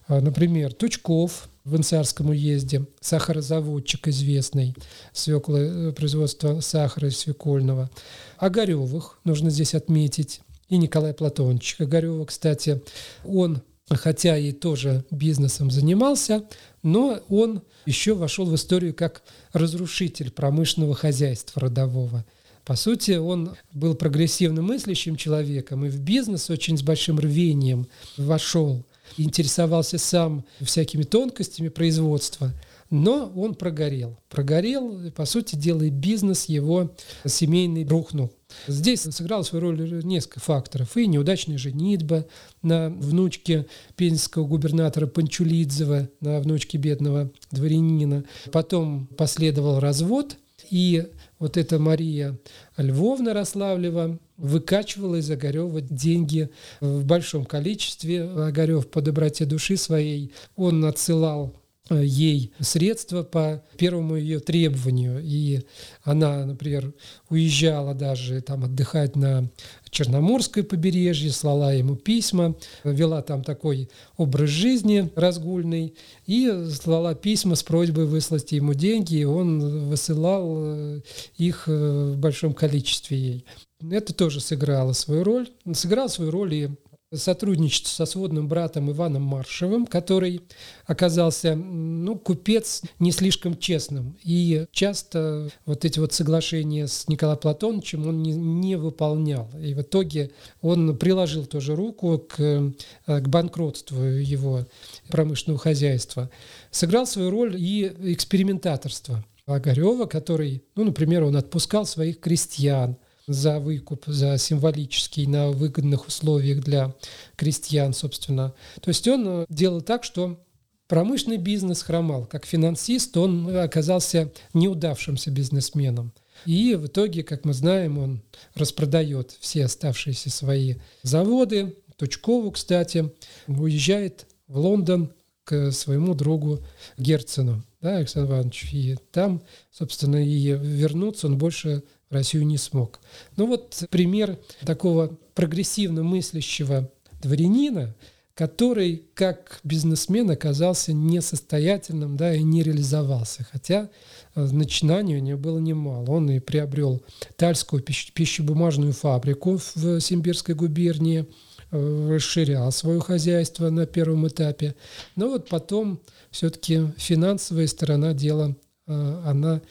э, 0.07 0.19
например, 0.19 0.73
Тучков, 0.73 1.49
в 1.63 1.75
Инцарском 1.75 2.29
уезде, 2.29 2.85
сахарозаводчик 2.99 4.07
известный, 4.07 4.75
свекла, 5.13 5.59
э, 5.59 5.91
производства 5.91 6.59
сахара 6.59 7.09
свекольного. 7.09 7.89
Огаревых 8.37 9.19
нужно 9.23 9.49
здесь 9.49 9.75
отметить. 9.75 10.41
И 10.69 10.77
Николай 10.77 11.13
Платонович 11.13 11.75
Огарева, 11.79 12.25
кстати, 12.25 12.81
он 13.25 13.61
хотя 13.89 14.37
и 14.37 14.51
тоже 14.51 15.03
бизнесом 15.11 15.69
занимался, 15.69 16.45
но 16.81 17.19
он 17.29 17.61
еще 17.85 18.13
вошел 18.13 18.45
в 18.45 18.55
историю 18.55 18.93
как 18.93 19.21
разрушитель 19.53 20.31
промышленного 20.31 20.95
хозяйства 20.95 21.61
родового. 21.61 22.25
По 22.63 22.75
сути, 22.75 23.17
он 23.17 23.55
был 23.73 23.95
прогрессивно 23.95 24.61
мыслящим 24.61 25.15
человеком 25.15 25.85
и 25.85 25.89
в 25.89 25.99
бизнес 25.99 26.49
очень 26.49 26.77
с 26.77 26.83
большим 26.83 27.19
рвением 27.19 27.87
вошел 28.17 28.85
интересовался 29.17 29.97
сам 29.97 30.45
всякими 30.61 31.03
тонкостями 31.03 31.69
производства, 31.69 32.53
но 32.89 33.31
он 33.35 33.55
прогорел. 33.55 34.17
Прогорел, 34.29 35.11
по 35.11 35.25
сути 35.25 35.55
дела, 35.55 35.83
и 35.83 35.89
бизнес 35.89 36.45
его 36.45 36.93
семейный 37.25 37.85
рухнул. 37.85 38.31
Здесь 38.67 39.01
сыграл 39.01 39.45
свою 39.45 39.63
роль 39.63 40.03
несколько 40.03 40.41
факторов. 40.41 40.97
И 40.97 41.07
неудачная 41.07 41.57
женитьба 41.57 42.25
на 42.61 42.89
внучке 42.89 43.65
пензенского 43.95 44.45
губернатора 44.45 45.07
Панчулидзева, 45.07 46.09
на 46.19 46.41
внучке 46.41 46.77
бедного 46.77 47.31
дворянина. 47.51 48.25
Потом 48.51 49.07
последовал 49.17 49.79
развод, 49.79 50.37
и 50.69 51.07
вот 51.41 51.57
эта 51.57 51.79
Мария 51.79 52.37
Львовна 52.77 53.33
Рославлева 53.33 54.19
выкачивала 54.37 55.15
из 55.15 55.29
Огарева 55.29 55.81
деньги 55.81 56.51
в 56.79 57.03
большом 57.03 57.45
количестве. 57.45 58.23
Огарев 58.23 58.87
по 58.87 59.01
доброте 59.01 59.45
души 59.45 59.75
своей, 59.75 60.31
он 60.55 60.85
отсылал 60.85 61.53
ей 61.95 62.51
средства 62.59 63.23
по 63.23 63.63
первому 63.77 64.15
ее 64.15 64.39
требованию. 64.39 65.19
И 65.23 65.61
она, 66.03 66.45
например, 66.45 66.93
уезжала 67.29 67.93
даже 67.93 68.41
там 68.41 68.63
отдыхать 68.63 69.15
на 69.15 69.49
Черноморское 69.89 70.63
побережье, 70.63 71.31
слала 71.31 71.73
ему 71.73 71.95
письма, 71.95 72.55
вела 72.85 73.21
там 73.21 73.43
такой 73.43 73.89
образ 74.15 74.49
жизни 74.49 75.11
разгульный 75.15 75.95
и 76.25 76.49
слала 76.71 77.13
письма 77.13 77.55
с 77.55 77.63
просьбой 77.63 78.05
выслать 78.05 78.53
ему 78.53 78.73
деньги, 78.73 79.17
и 79.17 79.25
он 79.25 79.89
высылал 79.89 80.53
э, 80.57 81.01
их 81.37 81.65
э, 81.67 82.13
в 82.13 82.17
большом 82.17 82.53
количестве 82.53 83.17
ей. 83.17 83.45
Это 83.89 84.13
тоже 84.13 84.39
сыграло 84.39 84.93
свою 84.93 85.23
роль. 85.23 85.49
Сыграл 85.73 86.07
свою 86.07 86.31
роль 86.31 86.53
и 86.53 86.69
сотрудничество 87.13 87.89
со 87.89 88.05
сводным 88.05 88.47
братом 88.47 88.89
Иваном 88.89 89.23
Маршевым, 89.23 89.85
который 89.85 90.41
оказался, 90.85 91.55
ну, 91.55 92.17
купец 92.17 92.83
не 92.99 93.11
слишком 93.11 93.57
честным. 93.57 94.17
И 94.23 94.65
часто 94.71 95.49
вот 95.65 95.83
эти 95.83 95.99
вот 95.99 96.13
соглашения 96.13 96.87
с 96.87 97.07
Николаем 97.07 97.39
Платоновичем 97.39 98.07
он 98.07 98.21
не, 98.21 98.33
не 98.33 98.75
выполнял. 98.77 99.49
И 99.61 99.73
в 99.73 99.81
итоге 99.81 100.31
он 100.61 100.97
приложил 100.97 101.45
тоже 101.45 101.75
руку 101.75 102.17
к, 102.17 102.73
к 103.05 103.27
банкротству 103.27 104.03
его 104.03 104.65
промышленного 105.09 105.59
хозяйства. 105.59 106.29
Сыграл 106.71 107.05
свою 107.05 107.29
роль 107.29 107.55
и 107.57 107.93
экспериментаторство 108.13 109.25
Огарева, 109.45 110.05
который, 110.05 110.63
ну, 110.75 110.85
например, 110.85 111.23
он 111.23 111.35
отпускал 111.35 111.85
своих 111.85 112.19
крестьян– 112.21 112.95
за 113.33 113.59
выкуп, 113.59 114.05
за 114.07 114.37
символический 114.37 115.25
на 115.25 115.49
выгодных 115.49 116.07
условиях 116.07 116.63
для 116.63 116.95
крестьян, 117.35 117.93
собственно. 117.93 118.53
То 118.81 118.89
есть 118.89 119.07
он 119.07 119.27
э, 119.27 119.45
делал 119.49 119.81
так, 119.81 120.03
что 120.03 120.39
промышленный 120.87 121.37
бизнес 121.37 121.81
хромал. 121.83 122.25
Как 122.25 122.45
финансист 122.45 123.15
он 123.15 123.55
оказался 123.55 124.31
неудавшимся 124.53 125.31
бизнесменом. 125.31 126.13
И 126.45 126.75
в 126.75 126.87
итоге, 126.87 127.23
как 127.23 127.45
мы 127.45 127.53
знаем, 127.53 127.97
он 127.97 128.21
распродает 128.55 129.35
все 129.39 129.65
оставшиеся 129.65 130.29
свои 130.29 130.75
заводы. 131.03 131.77
Тучкову, 131.97 132.51
кстати, 132.51 133.11
уезжает 133.47 134.25
в 134.47 134.57
Лондон 134.57 135.13
к 135.43 135.71
своему 135.71 136.13
другу 136.13 136.59
Герцену, 136.97 137.63
да, 137.79 137.97
Александр 137.97 138.31
Иванович. 138.31 138.73
И 138.73 138.97
там, 139.11 139.43
собственно, 139.71 140.23
и 140.23 140.51
вернуться 140.51 141.27
он 141.27 141.37
больше 141.37 141.83
Россию 142.11 142.45
не 142.45 142.57
смог. 142.57 142.99
Ну 143.37 143.47
вот 143.47 143.83
пример 143.89 144.37
такого 144.65 145.17
прогрессивно 145.33 146.03
мыслящего 146.03 146.91
дворянина, 147.21 147.95
который 148.35 149.03
как 149.13 149.59
бизнесмен 149.63 150.29
оказался 150.31 150.93
несостоятельным 150.93 152.17
да, 152.17 152.33
и 152.33 152.43
не 152.43 152.63
реализовался. 152.63 153.45
Хотя 153.51 153.89
э, 154.35 154.47
начинаний 154.51 155.17
у 155.17 155.19
него 155.19 155.37
было 155.37 155.59
немало. 155.59 156.09
Он 156.09 156.29
и 156.29 156.39
приобрел 156.39 157.03
Тальскую 157.35 157.83
пищебумажную 157.83 158.93
фабрику 158.93 159.59
в 159.75 159.99
Симбирской 159.99 160.55
губернии, 160.55 161.27
э, 161.71 162.09
расширял 162.15 162.71
свое 162.71 162.99
хозяйство 162.99 163.69
на 163.69 163.85
первом 163.85 164.27
этапе. 164.27 164.75
Но 165.15 165.29
вот 165.29 165.49
потом 165.49 166.01
все-таки 166.31 166.87
финансовая 166.97 167.67
сторона 167.67 168.13
дела, 168.13 168.55
э, 168.87 169.21
она 169.25 169.61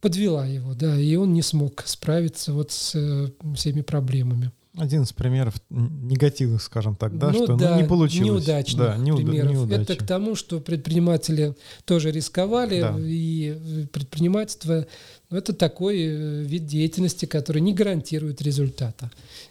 подвела 0.00 0.46
его, 0.46 0.74
да, 0.74 0.98
и 0.98 1.14
он 1.16 1.32
не 1.32 1.42
смог 1.42 1.82
справиться 1.86 2.52
вот 2.52 2.72
с 2.72 2.94
э, 2.94 3.28
всеми 3.54 3.82
проблемами. 3.82 4.52
Один 4.76 5.02
из 5.02 5.12
примеров 5.12 5.54
негативных, 5.70 6.62
скажем 6.62 6.94
так, 6.94 7.18
да, 7.18 7.30
ну, 7.30 7.44
что 7.44 7.56
да, 7.56 7.74
ну, 7.74 7.82
не 7.82 7.88
получилось. 7.88 8.46
Неудачных 8.46 8.86
да, 8.86 8.96
неуда- 8.96 9.24
примеров. 9.24 9.52
Неудачи. 9.52 9.80
Это 9.80 9.96
к 9.96 10.06
тому, 10.06 10.36
что 10.36 10.60
предприниматели 10.60 11.54
тоже 11.84 12.12
рисковали, 12.12 12.80
да. 12.80 12.94
и 12.98 13.86
предпринимательство 13.92 14.86
ну, 15.30 15.36
это 15.36 15.52
такой 15.52 15.98
э, 16.00 16.42
вид 16.42 16.66
деятельности, 16.66 17.26
который 17.26 17.60
не 17.60 17.74
гарантирует 17.74 18.40
результата. 18.40 19.10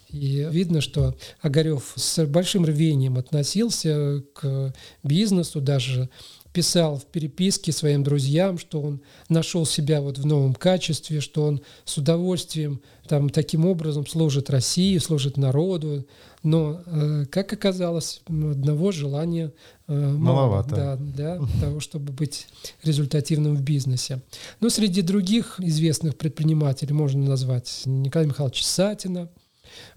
И 0.09 0.47
видно, 0.49 0.81
что 0.81 1.15
Огарев 1.41 1.93
с 1.95 2.25
большим 2.25 2.65
рвением 2.65 3.17
относился 3.17 4.23
к 4.33 4.73
бизнесу, 5.03 5.61
даже 5.61 6.09
писал 6.57 6.97
в 6.97 7.05
переписке 7.05 7.71
своим 7.71 8.01
друзьям, 8.01 8.57
что 8.57 8.81
он 8.81 8.99
нашел 9.29 9.63
себя 9.63 10.01
вот 10.01 10.17
в 10.17 10.25
новом 10.25 10.55
качестве, 10.55 11.21
что 11.21 11.43
он 11.43 11.61
с 11.85 11.99
удовольствием 11.99 12.81
там, 13.07 13.29
таким 13.29 13.67
образом 13.67 14.07
служит 14.07 14.49
России, 14.49 14.97
служит 14.97 15.37
народу. 15.37 16.07
Но, 16.41 16.81
э, 16.83 17.25
как 17.29 17.53
оказалось, 17.53 18.21
одного 18.25 18.91
желания 18.91 19.53
э, 19.87 19.93
маловато 19.93 20.75
да, 20.75 20.95
для 20.95 21.39
того, 21.61 21.79
чтобы 21.79 22.11
быть 22.11 22.47
результативным 22.81 23.55
в 23.55 23.61
бизнесе. 23.61 24.23
Но 24.59 24.71
среди 24.71 25.03
других 25.03 25.59
известных 25.59 26.17
предпринимателей 26.17 26.93
можно 26.93 27.23
назвать 27.23 27.83
Николая 27.85 28.29
Михайловича 28.29 28.63
Сатина, 28.65 29.29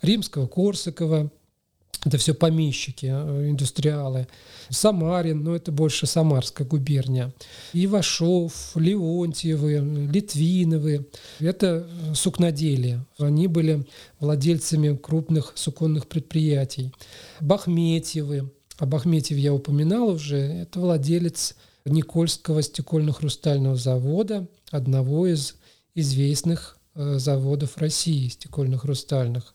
Римского 0.03 0.47
Корсакова, 0.47 1.31
это 2.05 2.17
все 2.17 2.35
помещики, 2.35 3.07
э, 3.07 3.51
индустриалы. 3.51 4.27
Самарин, 4.71 5.43
но 5.43 5.55
это 5.55 5.73
больше 5.73 6.07
Самарская 6.07 6.67
губерния. 6.67 7.33
Ивашов, 7.73 8.73
Леонтьевы, 8.75 10.09
Литвиновы. 10.11 11.09
Это 11.41 11.87
сукноделие. 12.15 13.05
Они 13.19 13.49
были 13.49 13.87
владельцами 14.21 14.97
крупных 14.97 15.53
суконных 15.57 16.07
предприятий. 16.07 16.93
Бахметьевы. 17.41 18.51
Об 18.79 18.89
Бахметьеве 18.91 19.43
я 19.43 19.55
упоминал 19.55 20.09
уже. 20.09 20.39
Это 20.39 20.81
владелец 20.81 21.55
Никольского 21.85 22.63
стекольно-хрустального 22.63 23.77
завода, 23.77 24.47
одного 24.71 25.27
из 25.27 25.57
известных 25.95 26.79
э, 26.95 27.19
заводов 27.19 27.77
России 27.77 28.29
стекольно-хрустальных. 28.29 29.55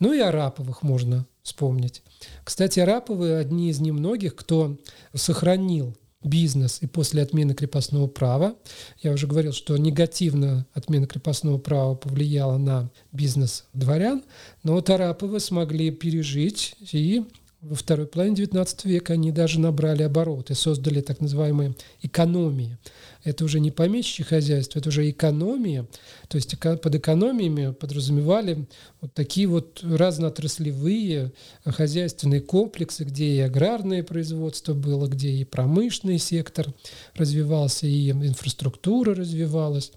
Ну 0.00 0.12
и 0.12 0.18
Араповых 0.18 0.82
можно 0.82 1.26
вспомнить. 1.42 2.02
Кстати, 2.44 2.80
Араповы 2.80 3.36
одни 3.36 3.70
из 3.70 3.80
немногих, 3.80 4.34
кто 4.34 4.78
сохранил 5.14 5.96
бизнес 6.24 6.78
и 6.80 6.86
после 6.86 7.22
отмены 7.22 7.54
крепостного 7.54 8.06
права. 8.06 8.54
Я 9.02 9.12
уже 9.12 9.26
говорил, 9.26 9.52
что 9.52 9.76
негативно 9.76 10.66
отмена 10.72 11.06
крепостного 11.06 11.58
права 11.58 11.94
повлияла 11.94 12.58
на 12.58 12.90
бизнес 13.10 13.66
дворян, 13.72 14.22
но 14.62 14.74
вот 14.74 14.88
Араповы 14.90 15.40
смогли 15.40 15.90
пережить 15.90 16.76
и 16.92 17.24
во 17.62 17.76
второй 17.76 18.08
половине 18.08 18.42
XIX 18.42 18.66
века 18.84 19.12
они 19.12 19.30
даже 19.30 19.60
набрали 19.60 20.02
обороты, 20.02 20.56
создали 20.56 21.00
так 21.00 21.20
называемые 21.20 21.76
экономии. 22.02 22.76
Это 23.22 23.44
уже 23.44 23.60
не 23.60 23.70
помещичье 23.70 24.24
хозяйство, 24.24 24.80
это 24.80 24.88
уже 24.88 25.08
экономия. 25.08 25.86
То 26.26 26.36
есть 26.36 26.58
под 26.58 26.94
экономиями 26.94 27.72
подразумевали 27.72 28.66
вот 29.00 29.14
такие 29.14 29.46
вот 29.46 29.80
разноотраслевые 29.84 31.32
хозяйственные 31.64 32.40
комплексы, 32.40 33.04
где 33.04 33.26
и 33.26 33.38
аграрное 33.38 34.02
производство 34.02 34.74
было, 34.74 35.06
где 35.06 35.30
и 35.30 35.44
промышленный 35.44 36.18
сектор 36.18 36.66
развивался, 37.14 37.86
и 37.86 38.10
инфраструктура 38.10 39.14
развивалась. 39.14 39.92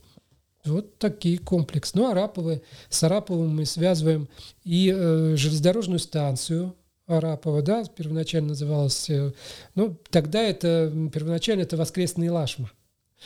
Вот 0.66 1.00
такие 1.00 1.40
комплексы. 1.40 1.94
Ну, 1.96 2.12
Араповы, 2.12 2.62
с 2.90 3.04
Араповым 3.04 3.56
мы 3.56 3.66
связываем 3.66 4.30
и 4.64 4.94
э, 4.96 5.36
железнодорожную 5.36 6.00
станцию 6.00 6.76
Арапова, 7.08 7.62
да, 7.62 7.84
первоначально 7.86 8.50
называлась, 8.50 9.10
э, 9.10 9.32
ну, 9.76 9.98
тогда 10.10 10.42
это, 10.42 10.92
первоначально 11.14 11.62
это 11.62 11.78
«Воскресный 11.78 12.30
Лашма». 12.30 12.72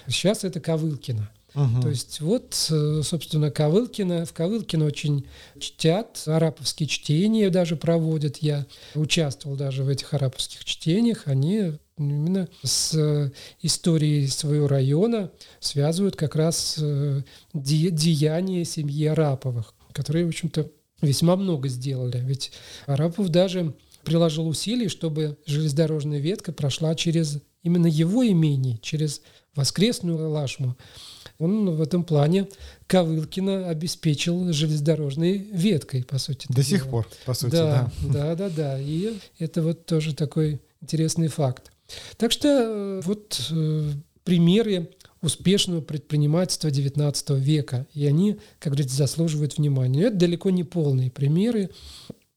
Сейчас 0.08 0.44
это 0.44 0.60
Ковылкина. 0.60 1.30
Угу. 1.56 1.82
То 1.82 1.90
есть 1.90 2.22
вот, 2.22 2.68
э, 2.70 3.02
собственно, 3.04 3.52
Ковылкина. 3.52 4.26
В 4.26 4.34
Ковылкино 4.34 4.86
очень 4.86 5.26
чтят, 5.60 6.22
араповские 6.26 6.88
чтения 6.88 7.50
даже 7.50 7.76
проводят. 7.76 8.38
Я 8.38 8.66
участвовал 8.96 9.56
даже 9.58 9.84
в 9.84 9.90
этих 9.90 10.14
араповских 10.14 10.64
чтениях. 10.64 11.24
Они 11.28 11.74
именно 11.98 12.48
с 12.64 12.94
э, 12.94 13.32
историей 13.62 14.28
своего 14.28 14.68
района 14.68 15.32
связывают 15.60 16.16
как 16.16 16.36
раз 16.36 16.78
деяния 17.54 18.64
семьи 18.64 19.08
Араповых, 19.08 19.74
которые, 19.92 20.26
в 20.26 20.30
общем-то, 20.30 20.70
весьма 21.02 21.36
много 21.36 21.68
сделали. 21.68 22.20
Ведь 22.20 22.52
Арапов 22.86 23.30
даже 23.30 23.74
приложил 24.04 24.48
усилий, 24.48 24.88
чтобы 24.88 25.38
железнодорожная 25.46 26.20
ветка 26.20 26.52
прошла 26.52 26.96
через 26.96 27.40
именно 27.64 27.88
его 27.88 28.28
имение, 28.28 28.78
через 28.82 29.22
воскресную 29.56 30.30
Лашму. 30.30 30.76
Он 31.38 31.70
в 31.76 31.82
этом 31.82 32.04
плане 32.04 32.48
Ковылкина 32.88 33.70
обеспечил 33.70 34.52
железнодорожной 34.52 35.38
веткой, 35.38 36.04
по 36.04 36.18
сути. 36.18 36.48
До 36.50 36.64
сих 36.64 36.88
пор, 36.88 37.08
по 37.26 37.34
сути, 37.34 37.52
да. 37.52 37.92
Да, 38.02 38.36
да, 38.36 38.36
да, 38.36 38.50
да. 38.50 38.80
И 38.80 39.14
это 39.38 39.62
вот 39.62 39.86
тоже 39.86 40.14
такой 40.14 40.62
интересный 40.82 41.30
факт. 41.30 41.72
Так 42.18 42.32
что 42.32 42.48
э, 42.48 43.02
вот 43.04 43.42
э, 43.52 43.92
примеры 44.24 44.90
успешного 45.22 45.82
предпринимательства 45.82 46.70
XIX 46.70 47.40
века. 47.40 47.88
И 47.94 48.06
они, 48.06 48.40
как 48.60 48.74
говорится, 48.74 48.96
заслуживают 48.96 49.58
внимания. 49.58 50.04
Это 50.04 50.18
далеко 50.18 50.50
не 50.50 50.64
полные 50.64 51.12
примеры. 51.12 51.70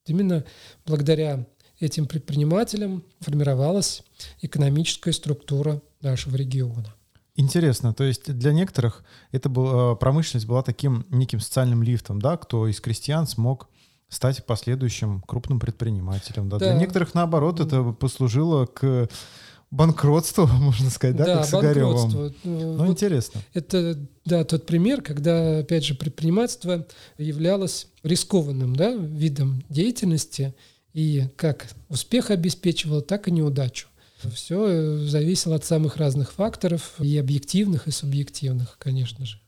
Именно 0.07 0.45
благодаря 0.85 1.47
этим 1.81 2.07
предпринимателям 2.07 3.05
формировалась 3.21 4.03
экономическая 4.41 5.13
структура 5.13 5.83
нашего 6.01 6.37
региона. 6.37 6.95
Интересно, 7.35 7.95
то 7.95 8.05
есть 8.05 8.31
для 8.31 8.53
некоторых 8.53 9.05
эта 9.31 9.49
была, 9.49 9.95
промышленность 9.95 10.47
была 10.47 10.63
таким 10.63 11.07
неким 11.09 11.41
социальным 11.41 11.83
лифтом, 11.83 12.21
да, 12.21 12.37
кто 12.37 12.69
из 12.69 12.79
крестьян 12.81 13.27
смог 13.27 13.69
стать 14.11 14.45
последующим 14.45 15.23
крупным 15.23 15.59
предпринимателем. 15.59 16.51
Да? 16.51 16.59
Да. 16.59 16.67
Для 16.67 16.75
некоторых, 16.79 17.15
наоборот, 17.15 17.61
это 17.61 17.83
послужило 17.93 18.67
к 18.67 19.09
банкротству, 19.73 20.47
можно 20.61 20.91
сказать, 20.91 21.17
да, 21.17 21.25
да 21.25 21.37
как 21.39 21.47
с 21.47 21.53
банкротство. 21.53 22.33
Ну, 22.45 22.77
вот 22.77 22.89
интересно. 22.89 23.41
Это, 23.55 23.99
да, 24.25 24.45
тот 24.45 24.67
пример, 24.67 25.03
когда, 25.03 25.59
опять 25.59 25.85
же, 25.85 25.95
предпринимательство 25.95 26.87
являлось 27.19 27.89
рискованным 28.05 28.77
да, 28.77 28.93
видом 28.95 29.65
деятельности, 29.69 30.55
и 30.93 31.25
как 31.37 31.69
успех 31.89 32.31
обеспечивало, 32.31 33.01
так 33.01 33.27
и 33.27 33.31
неудачу. 33.31 33.89
Все 34.35 34.67
э, 34.69 34.97
зависело 35.07 35.57
от 35.57 35.65
самых 35.65 35.97
разных 35.97 36.33
факторов, 36.33 36.95
и 37.01 37.17
объективных, 37.19 37.89
и 37.89 37.91
субъективных, 37.91 38.77
конечно 38.79 39.25
же. 39.25 39.41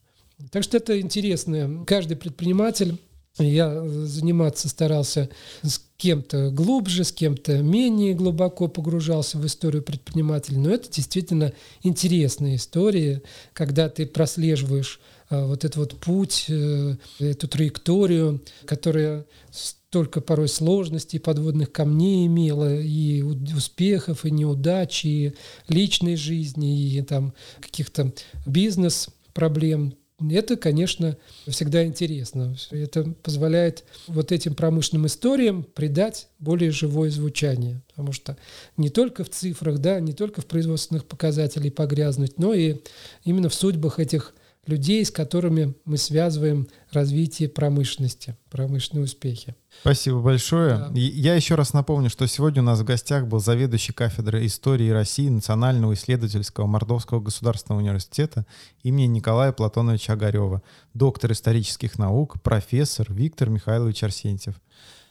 Так 0.50 0.64
что 0.64 0.78
это 0.78 0.98
интересно. 1.00 1.84
Каждый 1.86 2.16
предприниматель 2.16 2.98
я 3.38 3.86
заниматься 3.88 4.68
старался 4.68 5.28
с 5.62 5.80
кем-то 5.96 6.50
глубже, 6.50 7.04
с 7.04 7.12
кем-то 7.12 7.62
менее 7.62 8.14
глубоко 8.14 8.68
погружался 8.68 9.38
в 9.38 9.46
историю 9.46 9.82
предпринимателей. 9.82 10.58
Но 10.58 10.70
это 10.70 10.90
действительно 10.90 11.52
интересная 11.82 12.56
история, 12.56 13.22
когда 13.52 13.88
ты 13.88 14.06
прослеживаешь 14.06 15.00
а, 15.30 15.46
вот 15.46 15.64
этот 15.64 15.76
вот 15.76 16.00
путь, 16.00 16.46
э, 16.48 16.96
эту 17.18 17.48
траекторию, 17.48 18.40
которая 18.66 19.24
столько 19.50 20.20
порой 20.20 20.48
сложностей, 20.48 21.18
подводных 21.18 21.72
камней 21.72 22.26
имела, 22.26 22.74
и 22.74 23.22
успехов, 23.22 24.24
и 24.24 24.30
неудач, 24.30 25.04
и 25.04 25.34
личной 25.68 26.16
жизни, 26.16 26.90
и 26.90 27.02
там 27.02 27.32
каких-то 27.60 28.12
бизнес-проблем. 28.46 29.94
Это, 30.30 30.56
конечно, 30.56 31.16
всегда 31.46 31.84
интересно. 31.84 32.56
Это 32.70 33.04
позволяет 33.22 33.84
вот 34.06 34.32
этим 34.32 34.54
промышленным 34.54 35.06
историям 35.06 35.64
придать 35.64 36.28
более 36.38 36.70
живое 36.70 37.10
звучание. 37.10 37.82
Потому 37.88 38.12
что 38.12 38.36
не 38.76 38.90
только 38.90 39.24
в 39.24 39.30
цифрах, 39.30 39.78
да, 39.78 40.00
не 40.00 40.12
только 40.12 40.40
в 40.40 40.46
производственных 40.46 41.04
показателях 41.06 41.74
погрязнуть, 41.74 42.38
но 42.38 42.54
и 42.54 42.76
именно 43.24 43.48
в 43.48 43.54
судьбах 43.54 43.98
этих 43.98 44.34
людей, 44.66 45.04
с 45.04 45.10
которыми 45.10 45.74
мы 45.84 45.96
связываем 45.96 46.68
развитие 46.90 47.48
промышленности, 47.48 48.36
промышленные 48.50 49.04
успехи. 49.04 49.54
Спасибо 49.80 50.20
большое. 50.20 50.76
Да. 50.76 50.90
Я 50.94 51.34
еще 51.34 51.54
раз 51.54 51.72
напомню, 51.72 52.10
что 52.10 52.26
сегодня 52.26 52.62
у 52.62 52.64
нас 52.64 52.80
в 52.80 52.84
гостях 52.84 53.26
был 53.26 53.40
заведующий 53.40 53.92
кафедрой 53.92 54.46
истории 54.46 54.90
России 54.90 55.28
Национального 55.28 55.94
исследовательского 55.94 56.66
Мордовского 56.66 57.20
государственного 57.20 57.80
университета 57.80 58.46
имени 58.82 59.06
Николая 59.06 59.52
Платоновича 59.52 60.12
Огарева, 60.12 60.62
доктор 60.94 61.32
исторических 61.32 61.98
наук, 61.98 62.40
профессор 62.42 63.12
Виктор 63.12 63.50
Михайлович 63.50 64.02
Арсентьев. 64.02 64.54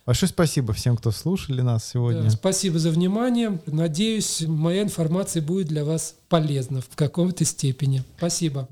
Большое 0.06 0.30
спасибо 0.30 0.74
всем, 0.74 0.98
кто 0.98 1.12
слушали 1.12 1.62
нас 1.62 1.88
сегодня. 1.88 2.24
Да, 2.24 2.30
спасибо 2.30 2.78
за 2.78 2.90
внимание. 2.92 3.62
Надеюсь, 3.66 4.42
моя 4.46 4.84
информация 4.84 5.42
будет 5.42 5.68
для 5.68 5.86
вас 5.86 6.16
полезна 6.28 6.82
в 6.82 6.96
каком-то 6.96 7.46
степени. 7.46 8.04
Спасибо. 8.18 8.68